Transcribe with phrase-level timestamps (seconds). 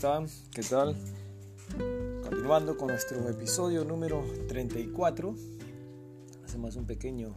[0.00, 0.96] ¿Qué tal?
[2.22, 5.34] Continuando con nuestro episodio número 34,
[6.42, 7.36] hacemos un pequeño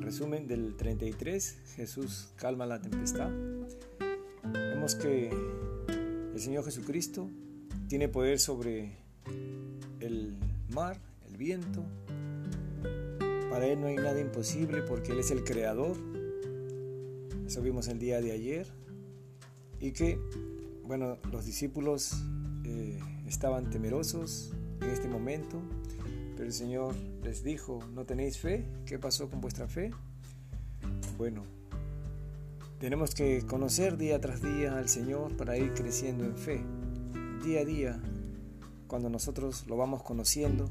[0.00, 3.30] resumen del 33, Jesús calma la tempestad.
[4.42, 5.30] Vemos que
[6.34, 7.30] el Señor Jesucristo
[7.86, 8.96] tiene poder sobre
[10.00, 10.34] el
[10.68, 10.98] mar,
[11.28, 11.84] el viento.
[13.50, 15.96] Para Él no hay nada imposible porque Él es el creador.
[17.46, 18.66] Eso vimos el día de ayer.
[19.78, 20.16] Y que
[20.84, 22.22] bueno, los discípulos
[22.64, 25.62] eh, estaban temerosos en este momento,
[26.34, 28.64] pero el Señor les dijo, ¿no tenéis fe?
[28.86, 29.90] ¿Qué pasó con vuestra fe?
[31.16, 31.44] Bueno,
[32.78, 36.64] tenemos que conocer día tras día al Señor para ir creciendo en fe.
[37.44, 38.00] Día a día,
[38.88, 40.68] cuando nosotros lo vamos conociendo,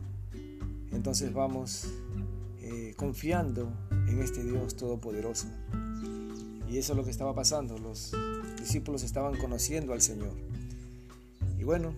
[0.92, 1.88] entonces vamos
[2.60, 3.72] eh, confiando
[4.08, 5.48] en este Dios Todopoderoso.
[6.72, 7.78] Y eso es lo que estaba pasando.
[7.78, 8.14] Los
[8.58, 10.32] discípulos estaban conociendo al Señor.
[11.60, 11.94] Y bueno,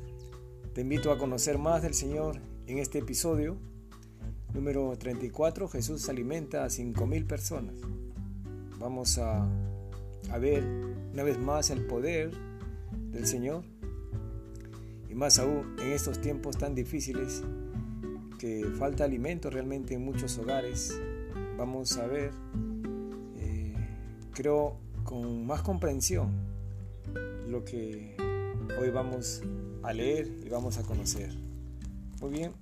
[0.73, 3.55] te invito a conocer más del Señor en este episodio
[4.51, 5.67] número 34.
[5.67, 7.75] Jesús alimenta a 5.000 personas.
[8.79, 9.47] Vamos a,
[10.31, 10.63] a ver
[11.13, 12.31] una vez más el poder
[13.11, 13.63] del Señor.
[15.07, 17.43] Y más aún en estos tiempos tan difíciles
[18.39, 20.99] que falta alimento realmente en muchos hogares.
[21.59, 22.31] Vamos a ver,
[24.33, 26.31] creo, con más comprensión
[27.47, 28.15] lo que
[28.79, 29.41] hoy vamos
[29.83, 31.29] a leer y vamos a conocer.
[32.19, 32.53] Muy bien,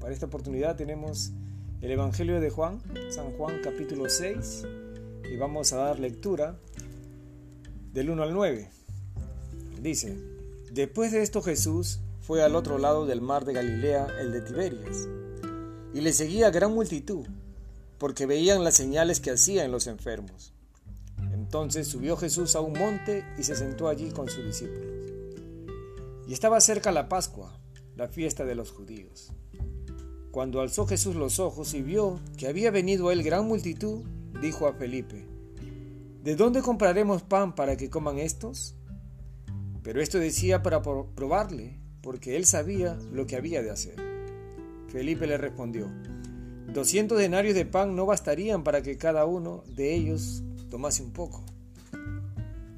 [0.00, 1.32] para esta oportunidad tenemos
[1.80, 4.64] el Evangelio de Juan, San Juan capítulo 6,
[5.30, 6.58] y vamos a dar lectura
[7.92, 8.70] del 1 al 9.
[9.82, 10.16] Dice,
[10.72, 15.08] después de esto Jesús fue al otro lado del mar de Galilea, el de Tiberias,
[15.92, 17.26] y le seguía gran multitud,
[17.98, 20.52] porque veían las señales que hacía en los enfermos.
[21.32, 25.12] Entonces subió Jesús a un monte y se sentó allí con sus discípulos.
[26.26, 27.58] Y estaba cerca la Pascua,
[27.94, 29.32] la fiesta de los judíos.
[30.30, 34.02] Cuando alzó Jesús los ojos y vio que había venido a él gran multitud,
[34.42, 35.24] dijo a Felipe,
[36.22, 38.74] ¿De dónde compraremos pan para que coman estos?
[39.84, 43.94] Pero esto decía para probarle, porque él sabía lo que había de hacer.
[44.88, 45.88] Felipe le respondió,
[46.72, 51.44] Doscientos denarios de pan no bastarían para que cada uno de ellos tomase un poco.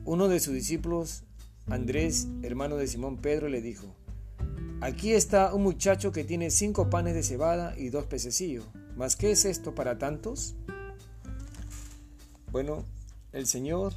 [0.05, 1.25] Uno de sus discípulos,
[1.67, 3.95] Andrés, hermano de Simón Pedro, le dijo,
[4.81, 8.65] Aquí está un muchacho que tiene cinco panes de cebada y dos pececillos.
[8.97, 10.55] ¿Mas qué es esto para tantos?
[12.53, 12.85] Bueno,
[13.33, 13.95] el Señor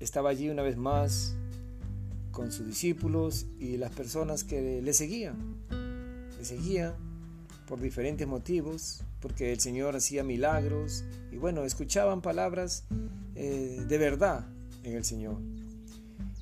[0.00, 1.36] estaba allí una vez más
[2.32, 5.56] con sus discípulos y las personas que le seguían.
[6.36, 7.09] Le seguían
[7.70, 12.82] por diferentes motivos, porque el Señor hacía milagros y bueno, escuchaban palabras
[13.36, 14.44] eh, de verdad
[14.82, 15.36] en el Señor.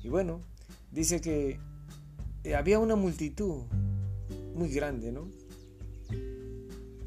[0.03, 0.41] Y bueno,
[0.91, 1.59] dice que
[2.43, 3.61] eh, había una multitud
[4.55, 5.27] muy grande, ¿no?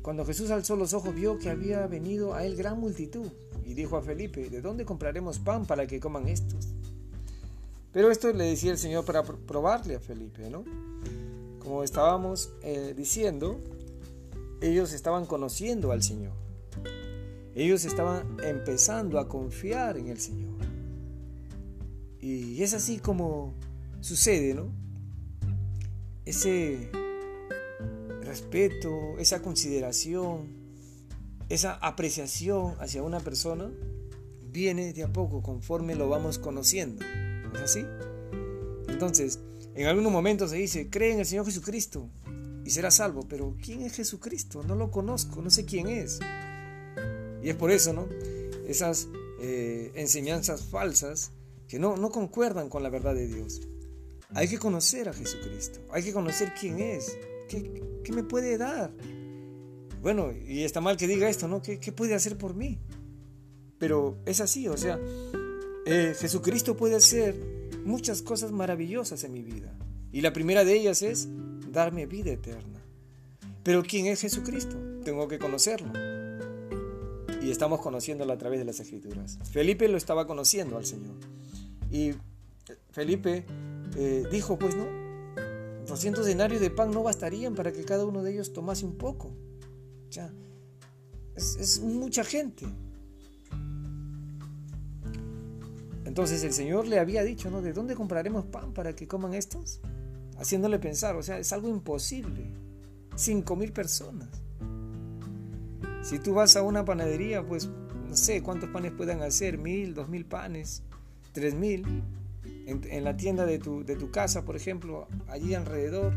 [0.02, 3.26] Cuando Jesús alzó los ojos vio que había venido a él gran multitud
[3.64, 6.68] y dijo a Felipe, ¿de dónde compraremos pan para que coman estos?
[7.92, 10.64] Pero esto le decía el Señor para probarle a Felipe, ¿no?
[11.58, 13.58] Como estábamos eh, diciendo,
[14.62, 16.32] ellos estaban conociendo al Señor.
[17.54, 20.54] Ellos estaban empezando a confiar en el Señor.
[22.20, 23.52] Y es así como
[24.00, 24.72] sucede, ¿no?
[26.24, 26.90] Ese
[28.22, 30.62] respeto, esa consideración,
[31.48, 33.70] esa apreciación hacia una persona
[34.50, 37.04] viene de a poco conforme lo vamos conociendo.
[37.54, 37.84] ¿Es así?
[38.88, 39.40] Entonces,
[39.74, 42.08] en algunos momentos se dice, cree en el Señor Jesucristo
[42.72, 43.26] será salvo.
[43.28, 44.62] Pero ¿quién es Jesucristo?
[44.62, 46.18] No lo conozco, no sé quién es.
[47.42, 48.08] Y es por eso, ¿no?
[48.66, 49.08] Esas
[49.40, 51.32] eh, enseñanzas falsas
[51.68, 53.62] que no, no concuerdan con la verdad de Dios.
[54.34, 57.18] Hay que conocer a Jesucristo, hay que conocer quién es,
[57.48, 58.92] qué, qué me puede dar.
[60.00, 61.62] Bueno, y está mal que diga esto, ¿no?
[61.62, 62.78] ¿Qué, qué puede hacer por mí?
[63.78, 64.98] Pero es así, o sea,
[65.86, 67.34] eh, Jesucristo puede hacer
[67.84, 69.76] muchas cosas maravillosas en mi vida.
[70.12, 71.28] Y la primera de ellas es
[71.72, 72.80] darme vida eterna.
[73.62, 74.76] Pero ¿quién es Jesucristo?
[75.04, 75.92] Tengo que conocerlo.
[77.42, 79.38] Y estamos conociéndolo a través de las escrituras.
[79.50, 81.16] Felipe lo estaba conociendo al Señor.
[81.90, 82.12] Y
[82.90, 83.44] Felipe
[83.96, 84.86] eh, dijo, pues no,
[85.86, 89.30] 200 denarios de pan no bastarían para que cada uno de ellos tomase un poco.
[90.10, 90.32] Ya,
[91.34, 92.66] es, es mucha gente.
[96.04, 97.62] Entonces el Señor le había dicho, ¿no?
[97.62, 99.80] ¿De dónde compraremos pan para que coman estos?
[100.38, 102.46] Haciéndole pensar, o sea, es algo imposible.
[103.14, 104.28] Cinco mil personas.
[106.02, 107.68] Si tú vas a una panadería, pues
[108.08, 110.82] no sé cuántos panes puedan hacer, mil, dos mil panes,
[111.32, 112.02] tres mil.
[112.66, 116.12] en, la tienda de tu, de tu casa, por ejemplo, allí alrededor,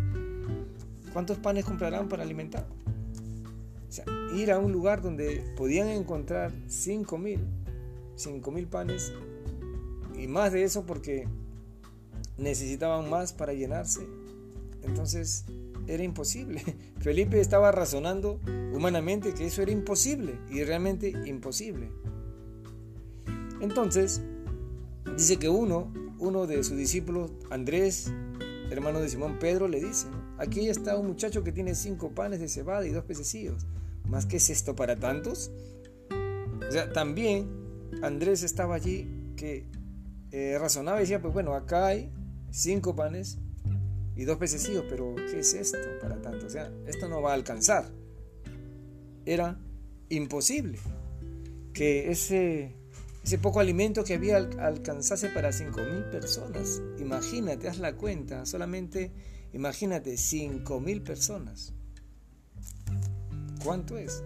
[1.13, 2.67] ¿cuántos panes comprarán para alimentar?
[3.87, 7.39] O sea, ir a un lugar donde podían encontrar 5 mil,
[8.15, 9.13] 5 mil panes
[10.17, 11.27] y más de eso porque
[12.37, 14.07] necesitaban más para llenarse.
[14.83, 15.45] Entonces
[15.87, 16.61] era imposible.
[16.99, 18.39] Felipe estaba razonando
[18.73, 21.91] humanamente que eso era imposible y realmente imposible.
[23.61, 24.21] Entonces,
[25.17, 28.11] dice que uno, uno de sus discípulos, Andrés,
[28.69, 32.49] hermano de Simón Pedro, le dice, aquí está un muchacho que tiene cinco panes de
[32.49, 33.65] cebada y dos pececillos.
[34.07, 35.51] ¿Más qué es esto para tantos?
[36.67, 37.49] O sea, también
[38.01, 39.65] Andrés estaba allí que
[40.31, 42.11] eh, razonaba y decía, pues bueno, acá hay
[42.55, 43.37] cinco panes
[44.15, 46.45] y dos pececillos, pero ¿qué es esto para tanto?
[46.45, 47.91] O sea, esto no va a alcanzar.
[49.25, 49.59] Era
[50.09, 50.79] imposible
[51.73, 52.73] que ese
[53.25, 56.79] ese poco alimento que había alcanzase para 5.000 personas.
[56.99, 59.11] Imagínate, haz la cuenta, solamente
[59.51, 61.73] imagínate 5.000 personas.
[63.63, 64.23] ¿Cuánto es?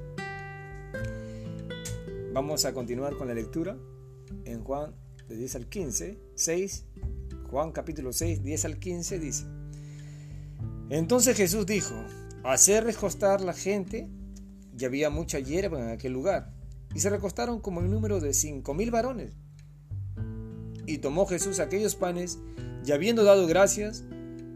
[2.33, 3.77] Vamos a continuar con la lectura
[4.43, 4.93] en Juan
[5.29, 6.85] de 10 al 15, 6,
[7.49, 9.45] Juan capítulo 6, 10 al 15 dice,
[10.89, 11.95] entonces Jesús dijo,
[12.43, 14.09] hacer recostar la gente,
[14.77, 16.53] y había mucha hierba en aquel lugar
[16.95, 19.33] y se recostaron como el número de cinco mil varones.
[20.85, 22.39] Y tomó Jesús aquellos panes,
[22.85, 24.03] y habiendo dado gracias,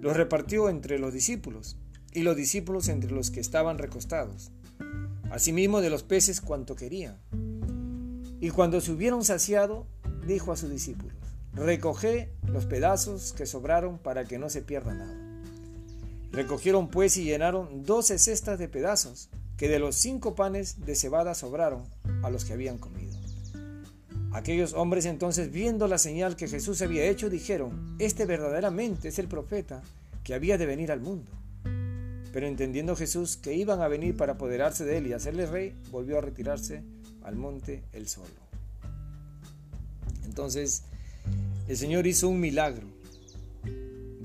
[0.01, 1.77] los repartió entre los discípulos,
[2.11, 4.51] y los discípulos entre los que estaban recostados,
[5.29, 7.17] asimismo de los peces cuanto querían.
[8.39, 9.87] Y cuando se hubieron saciado,
[10.25, 11.15] dijo a sus discípulos,
[11.55, 15.15] recoged los pedazos que sobraron para que no se pierda nada.
[16.31, 21.35] Recogieron pues y llenaron doce cestas de pedazos, que de los cinco panes de cebada
[21.35, 21.83] sobraron
[22.23, 23.13] a los que habían comido.
[24.31, 29.27] Aquellos hombres entonces, viendo la señal que Jesús había hecho, dijeron, este verdaderamente es el
[29.27, 29.83] profeta
[30.23, 31.31] que había de venir al mundo.
[32.33, 36.17] Pero entendiendo Jesús que iban a venir para apoderarse de él y hacerle rey, volvió
[36.17, 36.81] a retirarse
[37.21, 38.33] al monte él solo.
[40.25, 40.81] Entonces,
[41.73, 42.85] el Señor hizo un milagro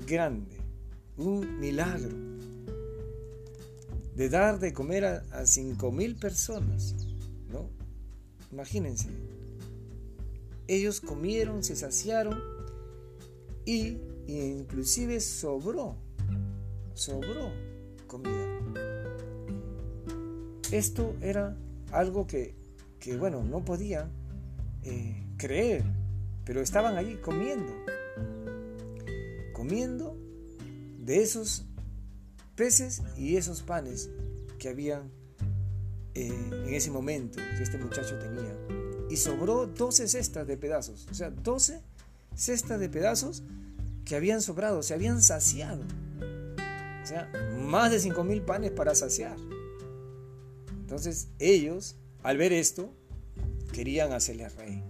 [0.05, 0.55] grande,
[1.17, 2.15] un milagro
[4.15, 6.93] de dar de comer a, cinco mil personas,
[7.51, 7.71] ¿no?
[8.51, 9.07] Imagínense.
[10.67, 12.39] Ellos comieron, se saciaron
[13.65, 13.97] y,
[14.27, 15.95] inclusive sobró,
[16.93, 17.51] sobró
[18.05, 18.59] comida.
[20.71, 21.57] Esto era
[21.91, 22.53] algo que,
[23.17, 24.11] bueno, no podían
[24.83, 25.83] eh, creer,
[26.49, 27.71] pero estaban allí comiendo,
[29.53, 30.17] comiendo
[30.97, 31.67] de esos
[32.55, 34.09] peces y esos panes
[34.57, 35.11] que habían
[36.15, 36.33] eh,
[36.65, 38.57] en ese momento que este muchacho tenía.
[39.11, 41.83] Y sobró 12 cestas de pedazos, o sea, 12
[42.33, 43.43] cestas de pedazos
[44.03, 45.83] que habían sobrado, se habían saciado.
[47.03, 49.37] O sea, más de 5 mil panes para saciar.
[50.79, 52.91] Entonces ellos, al ver esto,
[53.71, 54.83] querían hacerle rey.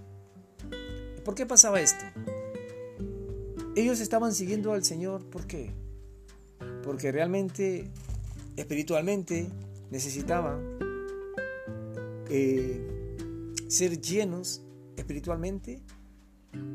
[1.29, 2.03] ¿Por qué pasaba esto?
[3.75, 5.69] Ellos estaban siguiendo al Señor, ¿por qué?
[6.83, 7.87] porque realmente
[8.55, 9.47] espiritualmente
[9.91, 10.79] necesitaban
[12.31, 12.81] eh,
[13.67, 14.63] ser llenos
[14.97, 15.83] espiritualmente.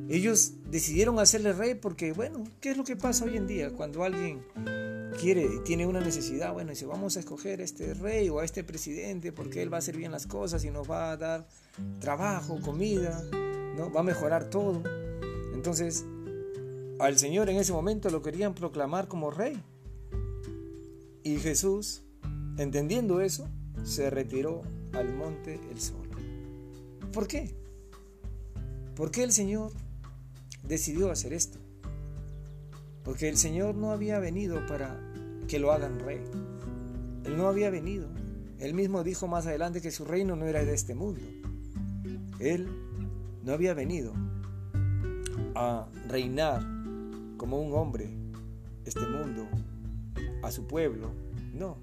[0.09, 4.05] Ellos decidieron hacerle rey porque, bueno, ¿qué es lo que pasa hoy en día cuando
[4.05, 4.47] alguien
[5.21, 6.52] quiere y tiene una necesidad?
[6.52, 9.78] Bueno, dice, vamos a escoger a este rey o a este presidente porque él va
[9.78, 11.49] a hacer bien las cosas y nos va a dar
[11.99, 13.21] trabajo, comida,
[13.76, 13.93] ¿no?
[13.93, 14.83] va a mejorar todo.
[15.52, 16.04] Entonces,
[16.99, 19.61] al Señor en ese momento lo querían proclamar como rey.
[21.23, 22.02] Y Jesús,
[22.59, 23.49] entendiendo eso,
[23.83, 24.62] se retiró
[24.93, 26.09] al monte el sol.
[27.12, 27.54] ¿Por qué?
[28.95, 29.73] ¿Por qué el Señor
[30.62, 31.59] decidió hacer esto?
[33.04, 34.99] Porque el Señor no había venido para
[35.49, 36.21] que lo hagan rey.
[37.25, 38.09] Él no había venido.
[38.59, 41.21] Él mismo dijo más adelante que su reino no era de este mundo.
[42.38, 42.69] Él
[43.45, 44.13] no había venido
[45.55, 46.63] a reinar
[47.37, 48.11] como un hombre
[48.85, 49.47] este mundo
[50.43, 51.11] a su pueblo.
[51.53, 51.77] No.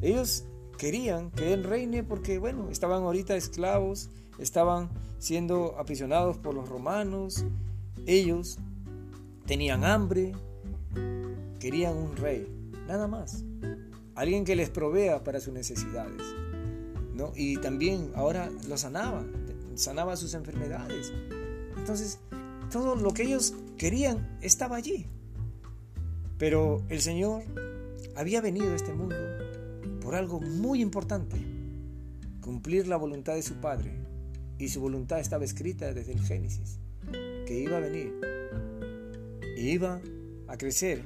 [0.00, 0.44] Ellos
[0.78, 7.44] querían que él reine porque, bueno, estaban ahorita esclavos, estaban siendo aprisionados por los romanos,
[8.06, 8.58] ellos
[9.46, 10.32] tenían hambre,
[11.60, 12.46] querían un rey,
[12.86, 13.44] nada más.
[14.14, 16.22] Alguien que les provea para sus necesidades.
[17.14, 17.32] ¿no?
[17.36, 19.24] Y también ahora lo sanaba,
[19.76, 21.12] sanaba sus enfermedades.
[21.76, 22.18] Entonces,
[22.70, 25.06] todo lo que ellos querían estaba allí.
[26.38, 27.42] Pero el Señor
[28.16, 29.16] había venido a este mundo
[30.00, 31.36] por algo muy importante,
[32.40, 33.92] cumplir la voluntad de su Padre.
[34.58, 36.78] Y su voluntad estaba escrita desde el Génesis,
[37.44, 38.12] que iba a venir
[39.72, 40.00] iba
[40.48, 41.02] a crecer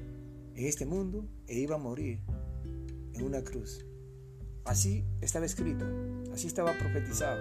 [0.54, 2.20] en este mundo e iba a morir
[3.14, 3.84] en una cruz.
[4.64, 5.86] Así estaba escrito,
[6.32, 7.38] así estaba profetizado.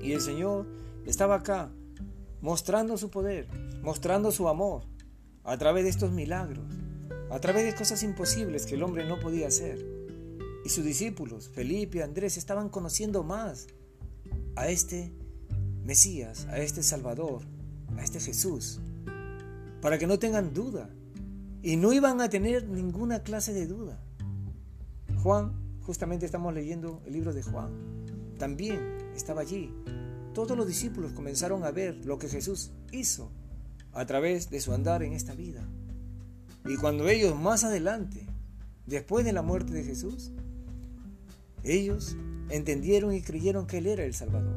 [0.00, 0.66] Y el Señor
[1.06, 1.70] estaba acá
[2.40, 3.48] mostrando su poder,
[3.82, 4.82] mostrando su amor
[5.44, 6.66] a través de estos milagros,
[7.30, 9.84] a través de cosas imposibles que el hombre no podía hacer.
[10.64, 13.66] Y sus discípulos, Felipe y Andrés, estaban conociendo más
[14.56, 15.12] a este
[15.84, 17.42] Mesías, a este Salvador,
[17.96, 18.80] a este Jesús,
[19.80, 20.90] para que no tengan duda.
[21.62, 24.00] Y no iban a tener ninguna clase de duda.
[25.22, 27.70] Juan, justamente estamos leyendo el libro de Juan,
[28.38, 29.70] también estaba allí.
[30.32, 33.30] Todos los discípulos comenzaron a ver lo que Jesús hizo
[33.92, 35.68] a través de su andar en esta vida.
[36.64, 38.26] Y cuando ellos más adelante,
[38.86, 40.30] después de la muerte de Jesús,
[41.64, 42.16] ellos
[42.48, 44.56] entendieron y creyeron que Él era el Salvador.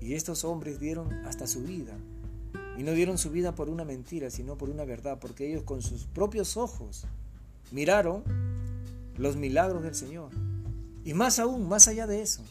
[0.00, 1.94] Y estos hombres dieron hasta su vida.
[2.76, 5.80] Y no dieron su vida por una mentira, sino por una verdad, porque ellos con
[5.80, 7.06] sus propios ojos
[7.70, 8.24] miraron
[9.16, 10.30] los milagros del Señor.
[11.04, 12.42] Y más aún, más allá de eso,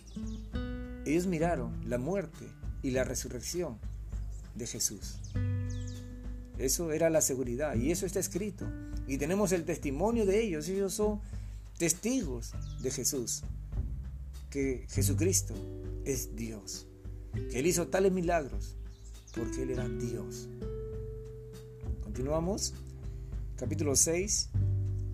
[1.06, 2.48] ellos miraron la muerte
[2.82, 3.78] y la resurrección
[4.56, 5.16] de Jesús.
[6.58, 8.66] Eso era la seguridad y eso está escrito.
[9.08, 10.70] Y tenemos el testimonio de ellos.
[10.70, 11.20] Ellos son
[11.78, 13.44] testigos de Jesús.
[14.50, 15.54] Que Jesucristo
[16.06, 16.86] es Dios.
[17.50, 18.76] Que Él hizo tales milagros
[19.36, 20.48] porque Él era Dios.
[22.04, 22.74] Continuamos.
[23.58, 24.50] Capítulo 6,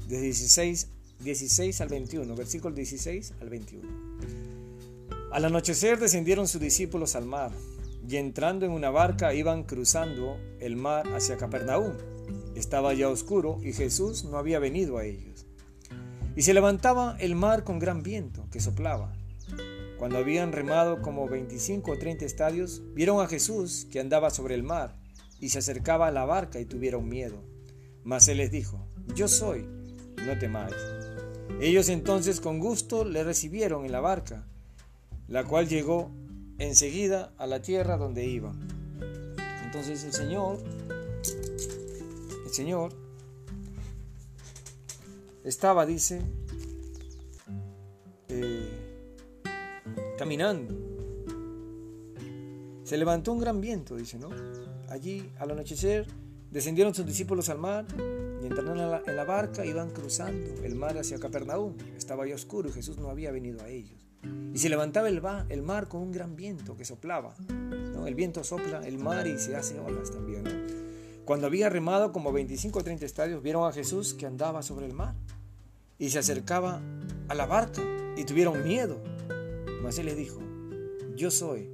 [0.08, 0.88] de 16,
[1.24, 2.36] 16 al 21.
[2.36, 4.49] Versículo 16 al 21.
[5.32, 7.52] Al anochecer descendieron sus discípulos al mar
[8.08, 11.94] y entrando en una barca iban cruzando el mar hacia Capernaum.
[12.56, 15.46] Estaba ya oscuro y Jesús no había venido a ellos.
[16.36, 19.14] Y se levantaba el mar con gran viento que soplaba.
[20.00, 24.64] Cuando habían remado como 25 o 30 estadios, vieron a Jesús que andaba sobre el
[24.64, 24.96] mar
[25.40, 27.44] y se acercaba a la barca y tuvieron miedo.
[28.04, 29.68] Mas él les dijo, yo soy,
[30.26, 30.76] no temáis.
[31.62, 34.48] Ellos entonces con gusto le recibieron en la barca,
[35.30, 36.12] la cual llegó
[36.58, 38.52] enseguida a la tierra donde iba.
[39.64, 40.58] Entonces el Señor,
[42.46, 42.92] el Señor
[45.44, 46.22] estaba, dice,
[48.28, 48.70] eh,
[50.18, 50.76] caminando.
[52.84, 54.30] Se levantó un gran viento, dice, ¿no?
[54.90, 56.08] Allí, al anochecer,
[56.50, 57.86] descendieron sus discípulos al mar
[58.42, 61.76] y entraron en la, en la barca, iban cruzando el mar hacia Capernaum.
[61.96, 64.09] Estaba ya oscuro y Jesús no había venido a ellos.
[64.54, 67.36] Y se levantaba el, el mar con un gran viento que soplaba.
[67.94, 68.08] ¿no?
[68.08, 70.44] El viento sopla el mar y se hace olas también.
[71.26, 74.94] Cuando había remado como 25 o 30 estadios, vieron a Jesús que andaba sobre el
[74.94, 75.14] mar
[76.00, 76.82] y se acercaba
[77.28, 77.84] a la barca
[78.18, 78.98] y tuvieron miedo.
[79.84, 80.40] Mas él les dijo,
[81.16, 81.70] yo soy,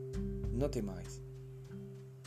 [0.52, 1.22] no temáis.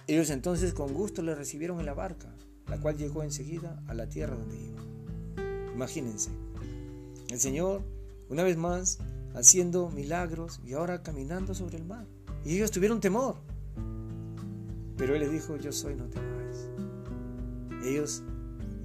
[0.06, 2.34] Ellos entonces con gusto le recibieron en la barca,
[2.66, 4.82] la cual llegó enseguida a la tierra donde iba.
[5.74, 6.30] Imagínense,
[7.28, 7.82] el Señor,
[8.30, 9.00] una vez más,
[9.38, 12.06] haciendo milagros y ahora caminando sobre el mar.
[12.44, 13.36] Y ellos tuvieron temor.
[14.96, 16.68] Pero Él les dijo, yo soy, no temáis.
[17.84, 18.24] Ellos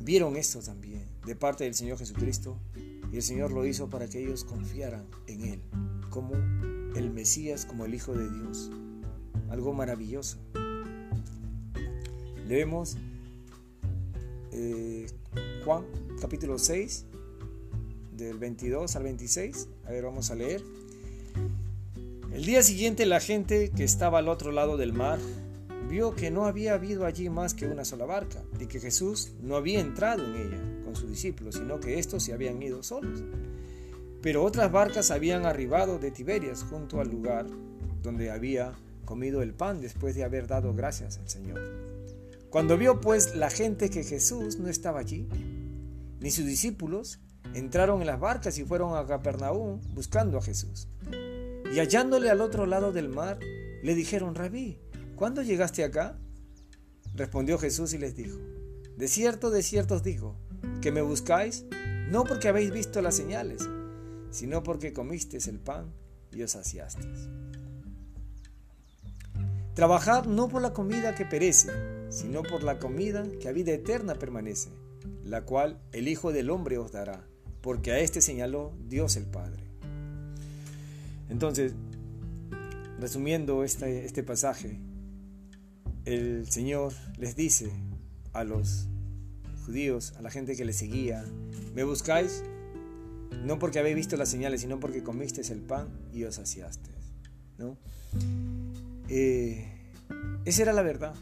[0.03, 2.59] vieron esto también de parte del Señor Jesucristo
[3.11, 5.61] y el Señor lo hizo para que ellos confiaran en Él
[6.09, 6.35] como
[6.95, 8.69] el Mesías, como el Hijo de Dios.
[9.49, 10.37] Algo maravilloso.
[12.47, 12.97] Leemos
[14.51, 15.07] eh,
[15.65, 15.85] Juan
[16.21, 17.05] capítulo 6,
[18.15, 19.67] del 22 al 26.
[19.85, 20.63] A ver, vamos a leer.
[22.31, 25.19] El día siguiente la gente que estaba al otro lado del mar
[25.87, 29.55] vio que no había habido allí más que una sola barca y que Jesús no
[29.55, 33.23] había entrado en ella con sus discípulos, sino que estos se habían ido solos.
[34.21, 37.45] Pero otras barcas habían arribado de Tiberias junto al lugar
[38.01, 38.73] donde había
[39.05, 41.61] comido el pan después de haber dado gracias al Señor.
[42.49, 45.27] Cuando vio pues la gente que Jesús no estaba allí,
[46.19, 47.19] ni sus discípulos,
[47.53, 50.87] entraron en las barcas y fueron a Capernaum buscando a Jesús.
[51.71, 53.39] Y hallándole al otro lado del mar,
[53.81, 54.79] le dijeron, Rabí,
[55.15, 56.19] ¿cuándo llegaste acá?
[57.15, 58.37] Respondió Jesús y les dijo,
[58.97, 60.35] De cierto, de cierto os digo,
[60.81, 61.65] que me buscáis,
[62.09, 63.67] no porque habéis visto las señales,
[64.31, 65.93] sino porque comisteis el pan
[66.31, 67.29] y os saciasteis.
[69.73, 71.71] Trabajad no por la comida que perece,
[72.09, 74.69] sino por la comida que a vida eterna permanece,
[75.23, 77.25] la cual el Hijo del Hombre os dará
[77.63, 79.63] porque a este señaló Dios el Padre.
[81.29, 81.73] Entonces,
[82.99, 84.77] resumiendo este, este pasaje,
[86.03, 87.71] el Señor les dice
[88.33, 88.89] a los
[89.65, 91.23] judíos, a la gente que le seguía,
[91.73, 92.43] me buscáis
[93.45, 97.13] no porque habéis visto las señales, sino porque comisteis el pan y os saciasteis.
[97.57, 97.77] ¿no?
[99.07, 99.71] Eh,
[100.43, 101.15] esa era la verdad.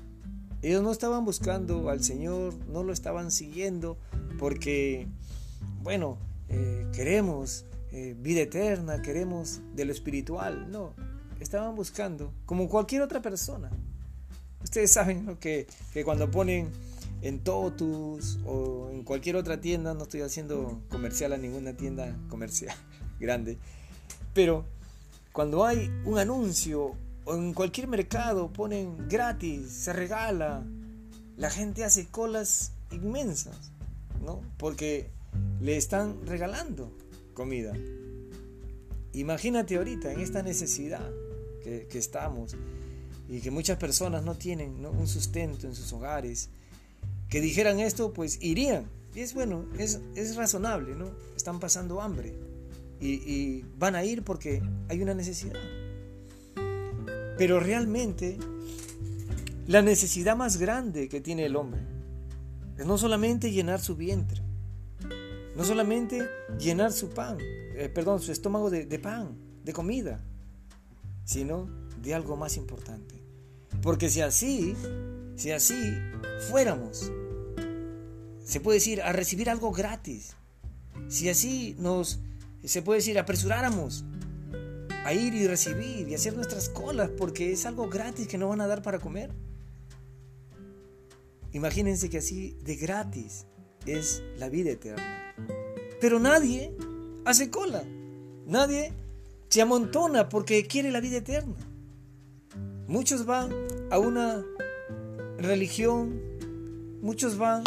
[0.63, 3.97] Ellos no estaban buscando al Señor, no lo estaban siguiendo
[4.39, 5.07] porque,
[5.83, 6.17] bueno,
[6.51, 10.69] eh, queremos eh, vida eterna, queremos de lo espiritual.
[10.69, 10.93] No,
[11.39, 13.71] estaban buscando, como cualquier otra persona.
[14.63, 16.69] Ustedes saben que, que cuando ponen
[17.21, 22.75] en Totus o en cualquier otra tienda, no estoy haciendo comercial a ninguna tienda comercial
[23.19, 23.57] grande,
[24.33, 24.65] pero
[25.31, 30.65] cuando hay un anuncio o en cualquier mercado ponen gratis, se regala,
[31.37, 33.71] la gente hace colas inmensas,
[34.23, 34.41] ¿no?
[34.57, 35.09] Porque
[35.59, 36.91] le están regalando
[37.33, 37.73] comida.
[39.13, 41.09] Imagínate ahorita en esta necesidad
[41.63, 42.55] que, estamos
[43.29, 46.49] y que muchas personas no tienen un sustento en sus hogares,
[47.29, 48.85] que dijeran esto, pues irían.
[49.13, 51.11] Y es bueno, es, es razonable, ¿no?
[51.35, 52.33] Están pasando hambre
[53.01, 55.59] y, van a ir porque hay una necesidad.
[57.37, 58.37] Pero realmente
[59.67, 61.81] la necesidad más grande que tiene el hombre
[62.77, 64.41] es no solamente llenar su vientre,
[65.55, 66.27] no solamente
[66.59, 70.23] llenar su pan, eh, perdón, su estómago de, de pan, de comida,
[71.25, 71.69] sino
[72.01, 73.21] de algo más importante.
[73.81, 74.75] Porque si así,
[75.35, 75.93] si así
[76.49, 77.11] fuéramos,
[78.43, 80.35] se puede decir, a recibir algo gratis,
[81.07, 82.19] si así nos
[82.63, 84.05] se puede decir, apresuráramos
[85.03, 88.61] a ir y recibir y hacer nuestras colas porque es algo gratis que no van
[88.61, 89.31] a dar para comer.
[91.53, 93.45] Imagínense que así de gratis
[93.85, 95.20] es la vida eterna.
[96.01, 96.75] Pero nadie
[97.23, 97.83] hace cola.
[98.45, 98.91] Nadie
[99.47, 101.55] se amontona porque quiere la vida eterna.
[102.87, 103.51] Muchos van
[103.89, 104.43] a una
[105.37, 106.21] religión,
[107.01, 107.63] muchos van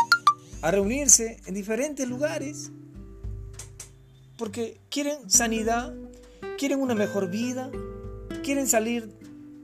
[0.61, 2.73] a reunirse en diferentes lugares
[4.37, 5.95] porque quieren sanidad,
[6.59, 7.71] quieren una mejor vida,
[8.43, 9.11] quieren salir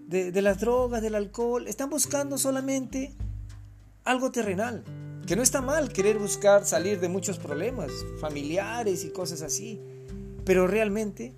[0.07, 3.15] de, las drogas, del alcohol, están buscando solamente
[4.04, 4.85] algo terrenal.
[5.30, 9.80] Que no está mal querer buscar salir de muchos problemas familiares y cosas así.
[10.45, 11.36] Pero realmente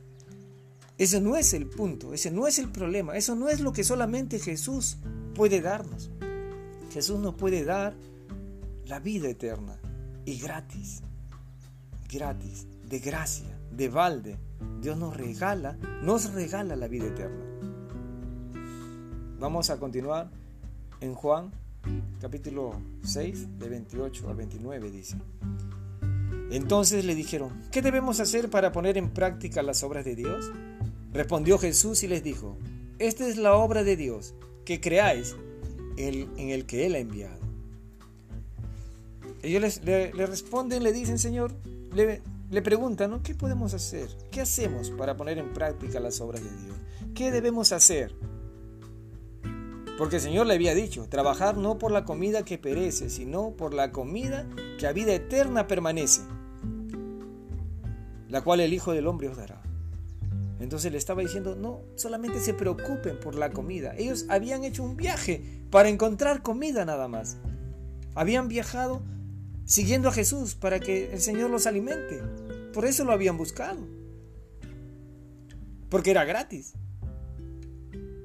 [0.96, 3.84] ese no es el punto, ese no es el problema, eso no es lo que
[3.84, 4.96] solamente Jesús
[5.34, 6.10] puede darnos.
[6.90, 7.94] Jesús nos puede dar
[8.86, 9.78] la vida eterna
[10.24, 11.02] y gratis,
[12.10, 14.38] gratis de gracia, de balde.
[14.80, 17.44] Dios nos regala, nos regala la vida eterna.
[19.38, 20.30] Vamos a continuar
[21.02, 21.52] en Juan
[22.20, 22.72] capítulo
[23.04, 25.16] 6 de 28 al 29 dice.
[26.50, 30.50] Entonces le dijeron, ¿qué debemos hacer para poner en práctica las obras de Dios?
[31.12, 32.58] Respondió Jesús y les dijo,
[32.98, 35.34] esta es la obra de Dios, que creáis
[35.96, 37.42] en el que Él ha enviado.
[39.42, 41.52] Ellos le, responden, le dicen, Señor,
[41.94, 44.08] le, preguntan, ¿qué podemos hacer?
[44.30, 46.76] ¿Qué hacemos para poner en práctica las obras de Dios?
[47.14, 48.14] ¿Qué debemos hacer?
[50.02, 53.72] Porque el Señor le había dicho, trabajar no por la comida que perece, sino por
[53.72, 56.22] la comida que a vida eterna permanece,
[58.28, 59.62] la cual el Hijo del Hombre os dará.
[60.58, 63.94] Entonces le estaba diciendo, no, solamente se preocupen por la comida.
[63.96, 67.36] Ellos habían hecho un viaje para encontrar comida nada más.
[68.16, 69.02] Habían viajado
[69.66, 72.20] siguiendo a Jesús para que el Señor los alimente.
[72.74, 73.86] Por eso lo habían buscado.
[75.88, 76.72] Porque era gratis.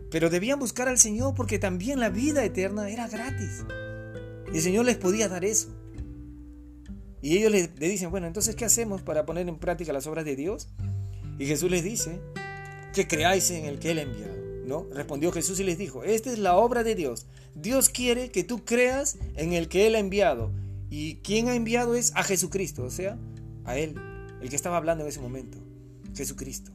[0.10, 3.66] Pero debían buscar al Señor porque también la vida eterna era gratis.
[4.52, 5.70] Y el Señor les podía dar eso.
[7.22, 10.36] Y ellos le, dicen, bueno, entonces, ¿qué hacemos para poner en práctica las obras de
[10.36, 10.70] Dios?
[11.40, 12.22] Y Jesús les dice,
[12.94, 14.38] que creáis en el que Él ha enviado.
[14.66, 14.86] ¿No?
[14.92, 17.26] Respondió Jesús y les dijo, esta es la obra de Dios.
[17.56, 20.52] Dios quiere que tú creas en el que Él ha enviado.
[20.90, 23.18] Y quien ha enviado es a Jesucristo, o sea,
[23.66, 23.96] a Él,
[24.42, 25.58] el que estaba hablando en ese momento,
[26.16, 26.72] Jesucristo.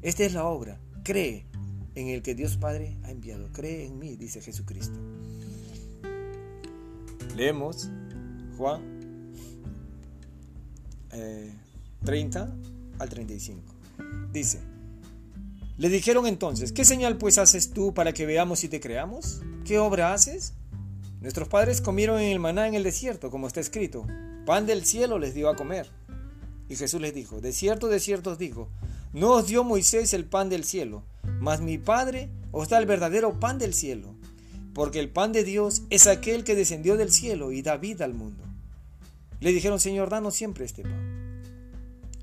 [0.00, 1.46] Esta es la obra, cree
[1.94, 4.98] en el que Dios Padre ha enviado, cree en mí, dice Jesucristo.
[7.36, 7.88] Leemos
[8.56, 8.82] Juan
[12.04, 12.48] 30 eh,
[12.98, 13.74] al 35.
[14.32, 14.60] Dice,
[15.78, 19.42] le dijeron entonces, ¿qué señal pues haces tú para que veamos y te creamos?
[19.64, 20.54] ¿Qué obra haces?
[21.20, 24.06] Nuestros padres comieron en el maná en el desierto, como está escrito.
[24.44, 25.88] Pan del cielo les dio a comer.
[26.68, 28.68] Y Jesús les dijo, de cierto, de cierto os digo,
[29.12, 31.04] no os dio Moisés el pan del cielo,
[31.42, 34.14] mas mi Padre os da el verdadero pan del cielo,
[34.74, 38.14] porque el pan de Dios es aquel que descendió del cielo y da vida al
[38.14, 38.44] mundo.
[39.40, 41.42] Le dijeron, Señor, danos siempre este pan.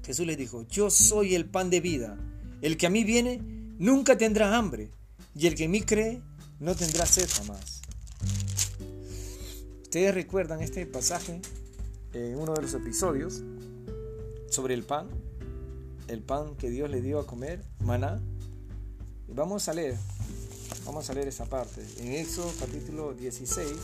[0.05, 2.17] Jesús les dijo, yo soy el pan de vida.
[2.61, 3.41] El que a mí viene
[3.77, 4.89] nunca tendrá hambre,
[5.35, 6.21] y el que en mí cree
[6.61, 7.81] no tendrá sed jamás.
[9.81, 11.41] Ustedes recuerdan este pasaje
[12.13, 13.43] en uno de los episodios
[14.49, 15.09] sobre el pan,
[16.07, 18.21] el pan que Dios le dio a comer, maná.
[19.33, 19.95] Vamos a leer
[20.85, 21.85] Vamos a leer esa parte.
[21.99, 23.77] En Éxodo capítulo 16.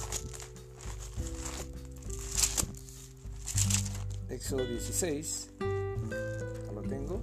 [4.29, 5.49] Éxodo 16.
[6.73, 7.21] lo tengo.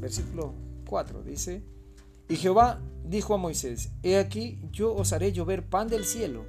[0.00, 0.54] Versículo
[0.86, 1.62] 4 dice.
[2.30, 6.46] Y Jehová dijo a Moisés, He aquí yo os haré llover pan del cielo,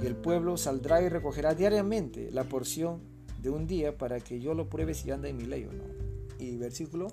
[0.00, 3.00] y el pueblo saldrá y recogerá diariamente la porción
[3.42, 5.84] de un día para que yo lo pruebe si anda en mi ley o no.
[6.38, 7.08] Y versículo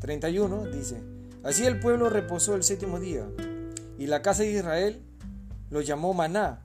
[0.00, 1.02] 31 dice,
[1.44, 3.26] Así el pueblo reposó el séptimo día,
[3.98, 5.02] y la casa de Israel
[5.70, 6.62] lo llamó maná,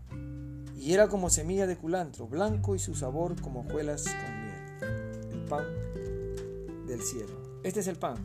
[0.80, 5.34] y era como semilla de culantro, blanco y su sabor como hojuelas con miel.
[5.34, 5.66] El pan
[6.86, 7.62] del cielo.
[7.63, 8.18] Este es el pan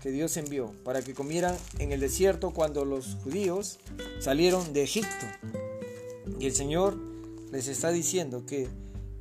[0.00, 3.80] que Dios envió para que comieran en el desierto cuando los judíos
[4.20, 5.26] salieron de Egipto.
[6.38, 6.96] Y el Señor
[7.50, 8.68] les está diciendo que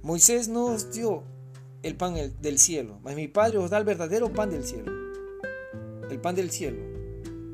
[0.04, 1.24] Moisés no os dio
[1.82, 4.95] el pan del cielo, mas mi Padre os da el verdadero pan del cielo.
[6.10, 6.82] El pan del cielo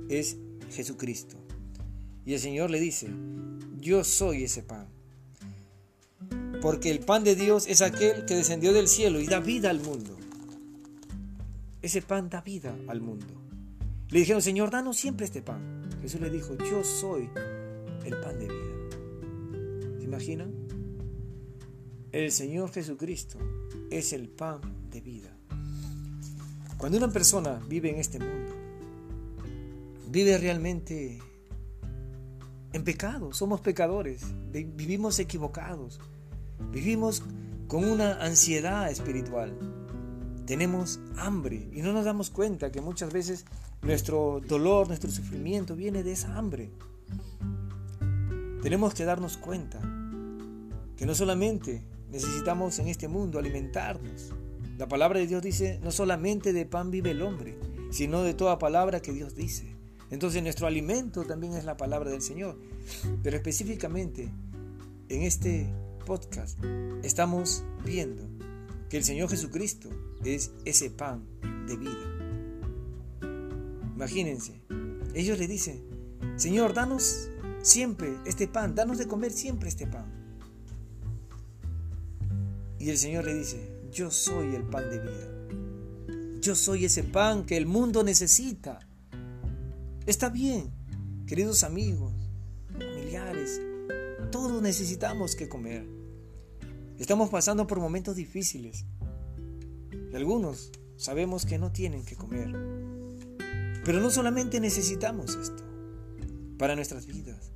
[0.10, 0.38] es
[0.72, 1.38] Jesucristo.
[2.26, 3.10] Y el Señor le dice,
[3.80, 4.88] yo soy ese pan.
[6.62, 9.80] Porque el pan de Dios es aquel que descendió del cielo y da vida al
[9.80, 10.18] mundo.
[11.82, 13.26] Ese pan da vida al mundo.
[14.10, 15.90] Le dijeron, Señor, danos siempre este pan.
[16.02, 17.30] Jesús le dijo, yo soy
[18.06, 19.98] el pan de vida.
[19.98, 20.54] ¿Se imaginan?
[22.12, 23.40] El Señor Jesucristo
[23.90, 24.62] es el pan
[24.92, 25.41] de vida.
[26.82, 28.56] Cuando una persona vive en este mundo,
[30.10, 31.20] vive realmente
[32.74, 36.00] en pecado, somos pecadores, vivimos equivocados,
[36.72, 37.22] vivimos
[37.68, 39.56] con una ansiedad espiritual,
[40.48, 43.46] tenemos hambre y no nos damos cuenta que muchas veces
[43.84, 46.72] nuestro dolor, nuestro sufrimiento viene de esa hambre.
[48.64, 49.80] Tenemos que darnos cuenta
[50.98, 54.34] que no solamente necesitamos en este mundo alimentarnos,
[54.78, 57.58] la palabra de Dios dice, no solamente de pan vive el hombre,
[57.92, 59.76] sino de toda palabra que Dios dice.
[60.10, 62.58] Entonces nuestro alimento también es la palabra del Señor.
[63.24, 64.30] Pero específicamente
[65.10, 65.74] en este
[66.06, 66.60] podcast
[67.04, 68.28] estamos viendo
[68.90, 69.90] que el Señor Jesucristo
[70.26, 71.26] es ese pan
[71.68, 72.22] de vida.
[73.96, 74.62] Imagínense,
[75.14, 75.82] ellos le dicen,
[76.36, 77.30] Señor, danos
[77.62, 80.12] siempre este pan, danos de comer siempre este pan.
[82.80, 86.40] Y el Señor le dice, yo soy el pan de vida.
[86.42, 88.80] Yo soy ese pan que el mundo necesita.
[90.06, 90.72] Está bien,
[91.28, 92.14] queridos amigos,
[92.72, 93.62] familiares,
[94.32, 95.86] todos necesitamos que comer.
[96.98, 98.86] Estamos pasando por momentos difíciles.
[100.12, 102.50] Y algunos sabemos que no tienen que comer.
[103.84, 105.64] Pero no solamente necesitamos esto
[106.58, 107.52] para nuestras vidas.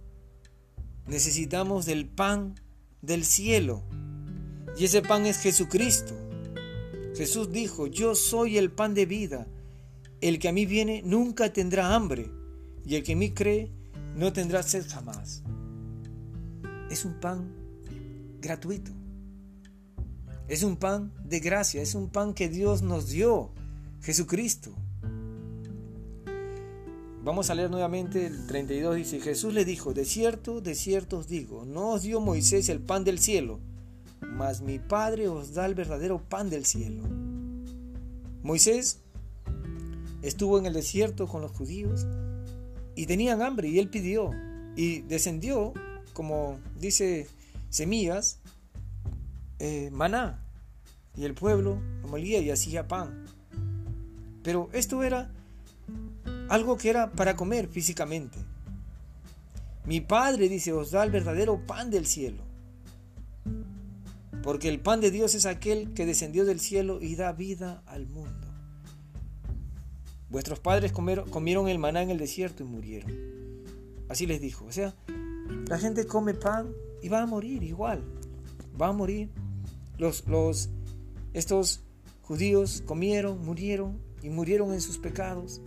[1.07, 2.55] Necesitamos del pan
[3.01, 3.83] del cielo.
[4.77, 6.24] Y ese pan es Jesucristo.
[7.15, 9.47] Jesús dijo, yo soy el pan de vida.
[10.21, 12.29] El que a mí viene nunca tendrá hambre.
[12.85, 13.71] Y el que en mí cree
[14.15, 15.43] no tendrá sed jamás.
[16.89, 17.53] Es un pan
[18.41, 18.91] gratuito.
[20.47, 23.51] Es un pan de gracia, es un pan que Dios nos dio,
[24.01, 24.75] Jesucristo.
[27.23, 31.27] Vamos a leer nuevamente el 32, dice, Jesús le dijo, de cierto, de cierto os
[31.27, 33.59] digo, no os dio Moisés el pan del cielo,
[34.33, 37.03] mas mi Padre os da el verdadero pan del cielo.
[38.43, 39.01] Moisés
[40.21, 42.05] estuvo en el desierto con los judíos
[42.95, 44.31] y tenían hambre y él pidió
[44.75, 45.73] y descendió,
[46.13, 47.27] como dice
[47.69, 48.39] Semillas,
[49.59, 50.41] eh, maná
[51.17, 53.25] y el pueblo lo molía y hacía pan.
[54.43, 55.31] Pero esto era
[56.49, 58.37] algo que era para comer físicamente.
[59.85, 62.44] Mi Padre dice, os da el verdadero pan del cielo.
[64.45, 68.05] Porque el pan de Dios es aquel que descendió del cielo y da vida al
[68.05, 68.47] mundo.
[70.29, 73.11] Vuestros padres comieron el maná en el desierto y murieron.
[74.07, 74.65] Así les dijo.
[74.65, 74.93] O sea,
[75.67, 78.03] la gente come pan y va a morir igual.
[78.79, 79.31] Va a morir
[79.97, 80.69] los, los,
[81.33, 81.81] estos
[82.21, 85.59] judíos comieron, murieron y murieron en sus pecados.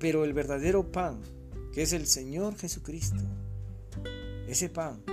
[0.00, 1.20] Pero el verdadero pan,
[1.72, 3.22] que es el Señor Jesucristo,
[4.48, 5.04] ese pan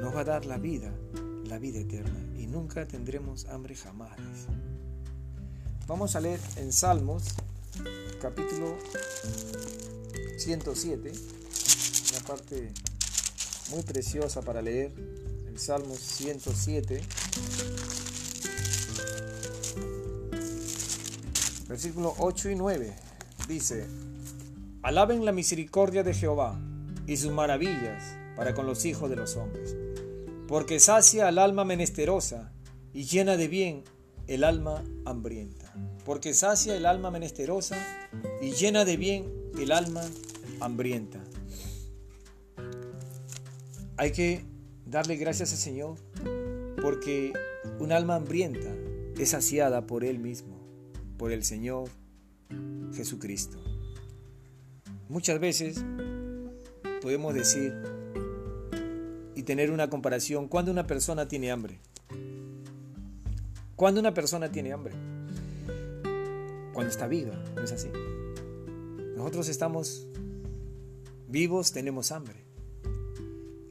[0.00, 0.92] nos va a dar la vida,
[1.46, 2.18] la vida eterna.
[2.38, 4.16] Y nunca tendremos hambre jamás.
[5.86, 7.22] Vamos a leer en Salmos,
[8.20, 8.76] capítulo
[10.38, 11.12] 107,
[12.10, 12.72] una parte
[13.70, 14.92] muy preciosa para leer
[15.56, 17.02] Salmos 107,
[21.68, 22.92] versículos 8 y 9.
[23.48, 23.86] Dice,
[24.82, 26.58] alaben la misericordia de Jehová
[27.06, 28.04] y sus maravillas
[28.36, 29.74] para con los hijos de los hombres,
[30.48, 32.52] porque sacia al alma menesterosa
[32.92, 33.84] y llena de bien
[34.26, 35.72] el alma hambrienta,
[36.04, 37.76] porque sacia el alma menesterosa
[38.40, 40.02] y llena de bien el alma
[40.60, 41.22] hambrienta.
[43.96, 44.44] Hay que
[44.84, 45.96] darle gracias al Señor
[46.80, 47.32] porque
[47.78, 48.74] un alma hambrienta
[49.18, 50.58] es saciada por Él mismo,
[51.16, 51.88] por el Señor
[52.94, 53.58] Jesucristo.
[55.08, 55.82] Muchas veces
[57.00, 57.95] podemos decir
[59.46, 61.78] tener una comparación cuando una persona tiene hambre.
[63.76, 64.92] Cuando una persona tiene hambre.
[66.74, 67.88] Cuando está viva, no es así.
[69.16, 70.08] Nosotros estamos
[71.28, 72.44] vivos, tenemos hambre.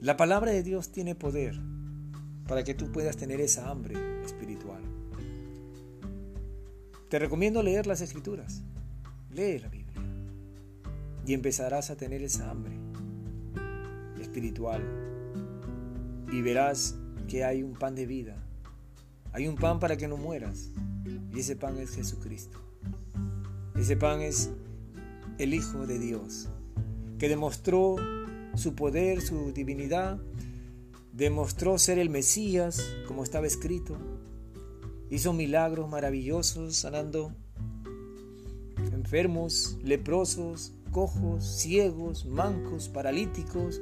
[0.01, 1.59] La palabra de Dios tiene poder
[2.47, 4.81] para que tú puedas tener esa hambre espiritual.
[7.09, 8.63] Te recomiendo leer las escrituras.
[9.29, 10.01] Lee la Biblia.
[11.27, 12.75] Y empezarás a tener esa hambre
[14.21, 15.14] espiritual.
[16.31, 16.95] Y verás
[17.27, 18.35] que hay un pan de vida.
[19.31, 20.71] Hay un pan para que no mueras.
[21.33, 22.57] Y ese pan es Jesucristo.
[23.75, 24.51] Ese pan es
[25.37, 26.47] el Hijo de Dios,
[27.19, 27.97] que demostró
[28.55, 30.17] su poder, su divinidad,
[31.11, 33.97] demostró ser el Mesías, como estaba escrito,
[35.09, 37.33] hizo milagros maravillosos sanando
[38.77, 43.81] enfermos, leprosos, cojos, ciegos, mancos, paralíticos,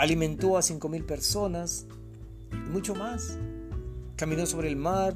[0.00, 1.86] alimentó a cinco mil personas
[2.52, 3.36] y mucho más.
[4.16, 5.14] Caminó sobre el mar,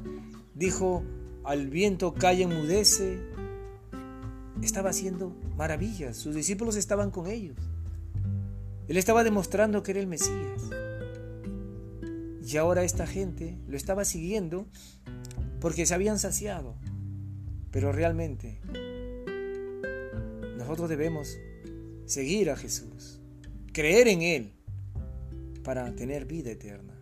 [0.53, 1.03] dijo
[1.43, 3.19] al viento calla, enmudece.
[4.61, 7.57] Estaba haciendo maravillas, sus discípulos estaban con ellos.
[8.87, 10.61] Él estaba demostrando que era el Mesías.
[12.45, 14.67] Y ahora esta gente lo estaba siguiendo
[15.61, 16.75] porque se habían saciado.
[17.71, 18.61] Pero realmente
[20.59, 21.39] nosotros debemos
[22.05, 23.19] seguir a Jesús,
[23.73, 24.54] creer en Él
[25.65, 26.93] para tener vida eterna.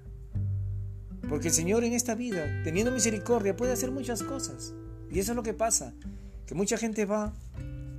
[1.30, 4.74] Porque el Señor en esta vida, teniendo misericordia, puede hacer muchas cosas.
[5.12, 5.94] Y eso es lo que pasa,
[6.48, 7.34] que mucha gente va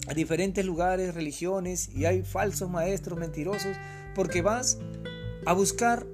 [0.09, 3.77] a diferentes lugares, religiones, y hay falsos maestros mentirosos,
[4.15, 4.79] porque vas
[5.47, 6.07] a buscar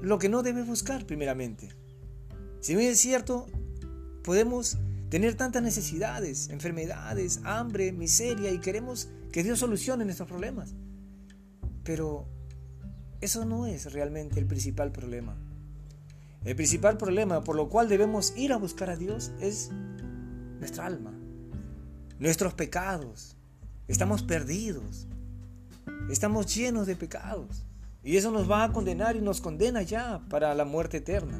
[0.00, 1.68] lo que no debes buscar primeramente.
[2.60, 3.46] Si bien es cierto,
[4.22, 10.74] podemos tener tantas necesidades, enfermedades, hambre, miseria, y queremos que Dios solucione nuestros problemas.
[11.82, 12.28] Pero
[13.20, 15.36] eso no es realmente el principal problema.
[16.44, 19.70] El principal problema por lo cual debemos ir a buscar a Dios es
[20.58, 21.12] nuestra alma,
[22.18, 23.36] nuestros pecados.
[23.88, 25.06] Estamos perdidos.
[26.10, 27.66] Estamos llenos de pecados.
[28.02, 31.38] Y eso nos va a condenar y nos condena ya para la muerte eterna.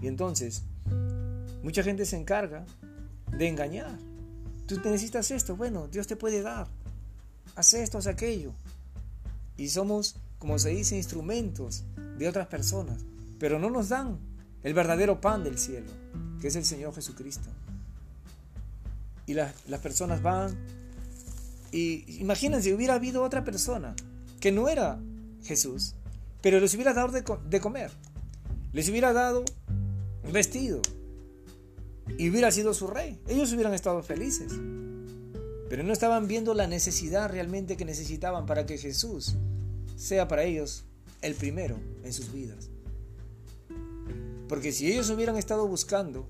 [0.00, 0.62] Y entonces,
[1.62, 2.64] mucha gente se encarga
[3.36, 3.98] de engañar.
[4.66, 6.68] Tú necesitas esto, bueno, Dios te puede dar.
[7.54, 8.52] Haz esto, haz aquello.
[9.56, 11.84] Y somos, como se dice, instrumentos
[12.18, 13.04] de otras personas.
[13.38, 14.18] Pero no nos dan
[14.62, 15.90] el verdadero pan del cielo,
[16.40, 17.48] que es el Señor Jesucristo.
[19.26, 20.56] Y las personas van
[21.72, 23.94] y imagínense, hubiera habido otra persona
[24.40, 24.98] que no era
[25.44, 25.94] Jesús,
[26.40, 27.90] pero les hubiera dado de, comer,
[28.72, 29.44] les hubiera dado
[30.24, 30.80] un vestido
[32.18, 33.20] y hubiera sido su rey.
[33.28, 34.52] Ellos hubieran estado felices,
[35.68, 39.36] pero no estaban viendo la necesidad realmente que necesitaban para que Jesús
[39.96, 40.84] sea para ellos
[41.22, 42.70] el primero en sus vidas.
[44.48, 46.28] Porque si ellos hubieran estado buscando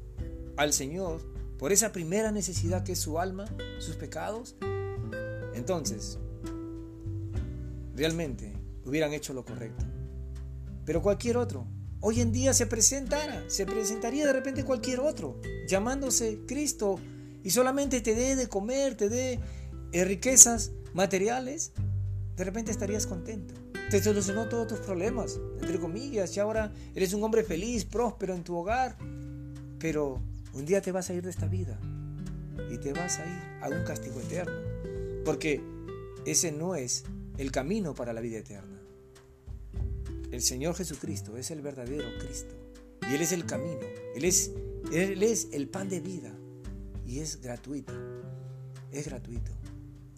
[0.57, 1.21] al Señor
[1.59, 3.45] por esa primera necesidad que es su alma,
[3.79, 4.57] sus pecados,
[5.55, 6.19] entonces
[7.95, 9.85] realmente hubieran hecho lo correcto.
[10.85, 11.67] Pero cualquier otro,
[12.01, 16.99] hoy en día se presentara, se presentaría de repente cualquier otro, llamándose Cristo,
[17.43, 19.41] y solamente te dé de comer, te dé
[19.93, 21.73] eh, riquezas materiales,
[22.37, 23.55] de repente estarías contento.
[23.91, 28.45] Te solucionó todos tus problemas, entre comillas, y ahora eres un hombre feliz, próspero en
[28.45, 28.97] tu hogar.
[29.79, 30.21] Pero
[30.53, 31.79] un día te vas a ir de esta vida
[32.71, 34.53] y te vas a ir a un castigo eterno.
[35.25, 35.63] Porque
[36.27, 37.05] ese no es
[37.39, 38.81] el camino para la vida eterna.
[40.31, 42.55] El Señor Jesucristo es el verdadero Cristo.
[43.09, 43.87] Y Él es el camino.
[44.15, 44.51] Él es,
[44.93, 46.33] Él es el pan de vida.
[47.07, 47.93] Y es gratuito.
[48.91, 49.53] Es gratuito.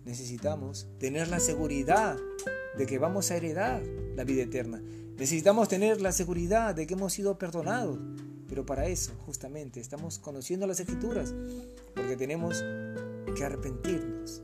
[0.09, 2.17] Necesitamos tener la seguridad
[2.79, 3.83] de que vamos a heredar
[4.17, 4.83] la vida eterna.
[5.19, 7.99] Necesitamos tener la seguridad de que hemos sido perdonados.
[8.49, 11.35] Pero para eso, justamente, estamos conociendo las escrituras.
[11.95, 12.65] Porque tenemos
[13.37, 14.41] que arrepentirnos.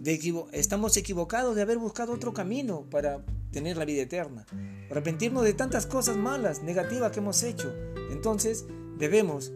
[0.00, 0.18] De
[0.50, 4.46] estamos equivocados de haber buscado otro camino para tener la vida eterna.
[4.90, 7.72] Arrepentirnos de tantas cosas malas, negativas que hemos hecho.
[8.10, 8.66] Entonces
[8.98, 9.52] debemos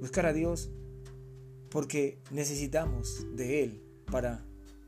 [0.00, 0.70] buscar a Dios
[1.68, 4.45] porque necesitamos de Él para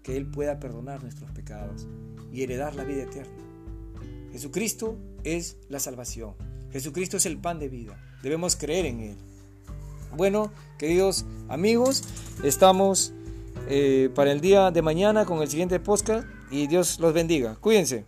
[0.09, 1.87] que Él pueda perdonar nuestros pecados
[2.33, 3.45] y heredar la vida eterna.
[4.33, 6.33] Jesucristo es la salvación.
[6.73, 8.03] Jesucristo es el pan de vida.
[8.23, 9.17] Debemos creer en Él.
[10.17, 12.05] Bueno, queridos amigos,
[12.43, 13.13] estamos
[13.69, 17.57] eh, para el día de mañana con el siguiente podcast y Dios los bendiga.
[17.57, 18.07] Cuídense.